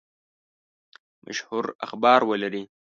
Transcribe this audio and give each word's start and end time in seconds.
مشهور 1.25 1.65
اخبار 1.85 2.19
ولري. 2.29 2.63